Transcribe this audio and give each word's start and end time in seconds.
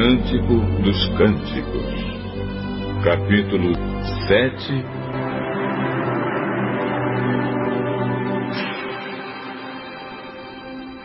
Cântico 0.00 0.54
dos 0.82 1.08
Cânticos, 1.18 1.94
capítulo 3.04 3.74
7. 4.28 4.84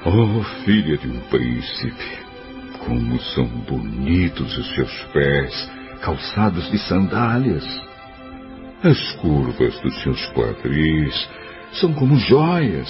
Oh, 0.06 0.42
filha 0.64 0.98
de 0.98 1.10
um 1.10 1.20
príncipe, 1.30 2.20
como 2.86 3.20
são 3.20 3.46
bonitos 3.68 4.58
os 4.58 4.76
seus 4.76 5.04
pés, 5.12 5.70
calçados 6.02 6.72
de 6.72 6.80
sandálias. 6.80 7.66
As 8.82 9.12
curvas 9.18 9.78
dos 9.82 10.04
seus 10.04 10.26
quadris 10.28 11.30
são 11.74 11.92
como 11.92 12.16
joias, 12.16 12.90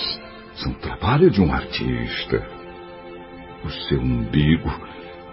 são 0.54 0.72
trabalho 0.74 1.32
de 1.32 1.42
um 1.42 1.52
artista. 1.52 2.48
O 3.64 3.72
seu 3.72 4.00
umbigo 4.00 4.70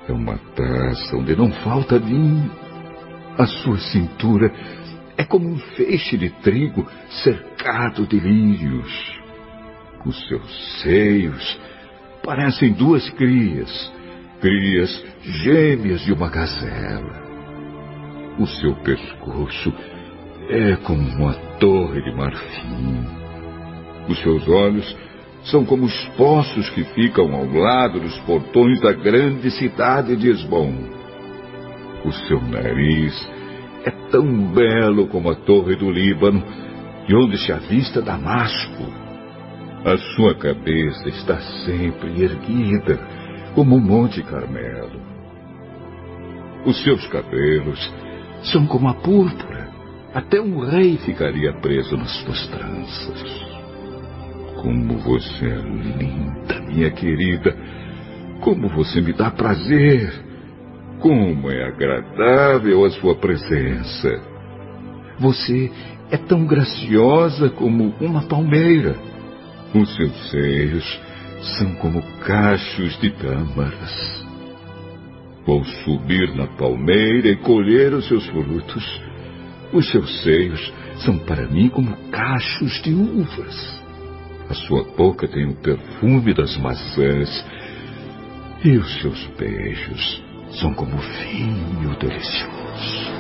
é 0.09 0.13
uma 0.13 0.39
taça 0.55 1.17
onde 1.17 1.37
não 1.37 1.51
falta 1.51 1.99
vinho. 1.99 2.51
A 3.39 3.47
sua 3.47 3.79
cintura 3.79 4.53
é 5.17 5.25
como 5.25 5.49
um 5.49 5.59
feixe 5.59 6.17
de 6.17 6.29
trigo 6.29 6.87
cercado 7.23 8.07
de 8.07 8.19
lírios. 8.19 9.21
Os 10.05 10.29
seus 10.29 10.83
seios 10.83 11.61
parecem 12.23 12.73
duas 12.73 13.09
crias, 13.11 13.93
crias 14.41 15.05
gêmeas 15.23 16.01
de 16.03 16.13
uma 16.13 16.29
gazela. 16.29 17.23
O 18.39 18.47
seu 18.47 18.75
pescoço 18.77 19.73
é 20.49 20.77
como 20.77 21.09
uma 21.17 21.35
torre 21.59 22.03
de 22.03 22.15
marfim. 22.17 23.07
Os 24.09 24.19
seus 24.21 24.49
olhos 24.49 24.97
são 25.45 25.65
como 25.65 25.85
os 25.85 26.05
poços 26.17 26.71
que 26.71 26.85
ficam 26.85 27.35
ao 27.35 27.47
lado 27.47 28.01
dos 28.01 28.17
portões 28.21 28.81
da 28.81 28.93
grande 28.93 29.51
cidade 29.51 30.17
de 30.17 30.31
Esbom. 30.31 30.73
O 32.05 32.13
seu 32.13 32.41
nariz 32.41 33.29
é 33.85 33.91
tão 34.11 34.25
belo 34.53 35.09
como 35.09 35.31
a 35.31 35.35
torre 35.35 35.77
do 35.77 35.91
Líbano, 35.91 36.43
de 37.07 37.17
onde 37.17 37.39
se 37.39 37.53
avista 37.53 38.01
Damasco. 38.01 38.85
A 39.85 39.97
sua 40.15 40.35
cabeça 40.35 41.09
está 41.09 41.41
sempre 41.65 42.23
erguida, 42.23 42.99
como 43.55 43.77
o 43.77 43.81
Monte 43.81 44.23
Carmelo. 44.23 45.01
Os 46.65 46.81
seus 46.85 47.05
cabelos 47.09 47.93
são 48.45 48.67
como 48.67 48.89
a 48.89 48.95
púrpura. 48.95 49.71
Até 50.15 50.41
um 50.41 50.61
rei 50.61 50.97
ficaria 50.99 51.53
preso 51.55 51.97
nas 51.97 52.13
suas 52.19 52.47
tranças. 52.49 53.62
Como 54.63 54.97
você 54.99 55.45
é 55.45 55.57
linda, 55.57 56.61
minha 56.69 56.91
querida. 56.93 57.53
Como 58.41 58.69
você 58.69 59.01
me 59.01 59.13
dá 59.13 59.29
prazer. 59.29 60.09
Como 61.01 61.51
é 61.51 61.65
agradável 61.65 62.85
a 62.85 62.91
sua 62.91 63.17
presença. 63.17 64.09
Você 65.19 65.69
é 66.13 66.17
tão 66.17 66.47
graciosa 66.47 67.51
como 67.51 67.93
uma 68.01 68.23
palmeira. 68.29 68.95
Os 69.75 69.97
seus 69.97 70.31
seios 70.31 71.01
são 71.59 71.75
como 71.75 72.01
cachos 72.21 72.97
de 73.01 73.11
tâmaras. 73.11 74.25
Vou 75.45 75.65
subir 75.65 76.37
na 76.37 76.47
palmeira 76.47 77.31
e 77.31 77.37
colher 77.37 77.93
os 77.95 78.07
seus 78.07 78.25
frutos. 78.29 79.03
Os 79.73 79.91
seus 79.91 80.23
seios 80.23 80.73
são 80.99 81.19
para 81.19 81.49
mim 81.49 81.69
como 81.69 81.97
cachos 82.13 82.81
de 82.83 82.95
uvas. 82.95 83.82
A 84.49 84.55
sua 84.55 84.85
boca 84.97 85.27
tem 85.29 85.49
o 85.49 85.55
perfume 85.57 86.35
das 86.35 86.57
maçãs. 86.59 87.45
E 88.65 88.77
os 88.77 89.01
seus 89.01 89.27
beijos 89.39 90.23
são 90.61 90.73
como 90.75 90.97
vinho 90.97 91.97
delicioso. 91.99 93.13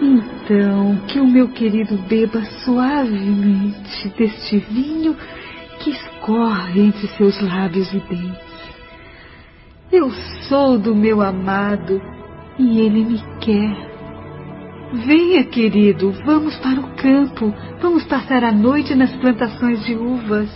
Então, 0.00 0.96
que 1.06 1.20
o 1.20 1.26
meu 1.26 1.48
querido 1.48 1.96
beba 2.08 2.42
suavemente 2.64 4.08
deste 4.16 4.58
vinho 4.58 5.14
que 5.80 5.90
escorre 5.90 6.80
entre 6.80 7.06
seus 7.08 7.40
lábios 7.40 7.92
e 7.92 8.00
dentes. 8.00 8.50
Eu 9.92 10.10
sou 10.48 10.78
do 10.78 10.94
meu 10.94 11.20
amado 11.20 12.00
e 12.58 12.80
ele 12.80 13.04
me 13.04 13.22
quer. 13.40 13.89
Venha, 14.92 15.44
querido, 15.44 16.12
vamos 16.24 16.56
para 16.56 16.80
o 16.80 16.96
campo. 16.96 17.54
Vamos 17.80 18.02
passar 18.06 18.42
a 18.42 18.50
noite 18.50 18.92
nas 18.96 19.14
plantações 19.18 19.84
de 19.84 19.94
uvas. 19.94 20.50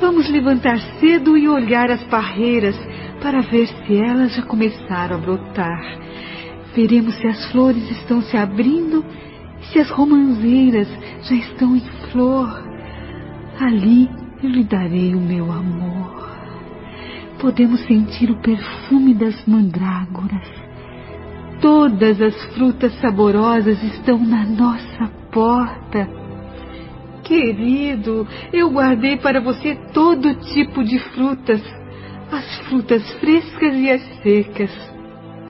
Vamos 0.00 0.28
levantar 0.28 0.80
cedo 0.98 1.38
e 1.38 1.48
olhar 1.48 1.88
as 1.88 2.02
parreiras 2.04 2.76
para 3.22 3.42
ver 3.42 3.68
se 3.68 3.96
elas 3.96 4.34
já 4.34 4.42
começaram 4.42 5.16
a 5.16 5.20
brotar. 5.20 5.98
Veremos 6.74 7.14
se 7.14 7.28
as 7.28 7.52
flores 7.52 7.88
estão 7.92 8.20
se 8.22 8.36
abrindo 8.36 9.04
e 9.60 9.66
se 9.66 9.78
as 9.78 9.88
romãzeiras 9.88 10.88
já 11.22 11.36
estão 11.36 11.76
em 11.76 11.84
flor. 12.10 12.48
Ali 13.60 14.10
eu 14.42 14.50
lhe 14.50 14.64
darei 14.64 15.14
o 15.14 15.20
meu 15.20 15.44
amor. 15.52 16.26
Podemos 17.38 17.80
sentir 17.86 18.32
o 18.32 18.42
perfume 18.42 19.14
das 19.14 19.46
mandrágoras 19.46 20.65
Todas 21.60 22.20
as 22.20 22.44
frutas 22.54 22.92
saborosas 23.00 23.82
estão 23.82 24.18
na 24.18 24.44
nossa 24.44 25.10
porta. 25.30 26.08
Querido, 27.22 28.26
eu 28.52 28.70
guardei 28.70 29.16
para 29.16 29.40
você 29.40 29.74
todo 29.92 30.34
tipo 30.52 30.84
de 30.84 30.98
frutas, 30.98 31.62
as 32.30 32.58
frutas 32.68 33.02
frescas 33.14 33.74
e 33.74 33.90
as 33.90 34.02
secas. 34.22 34.95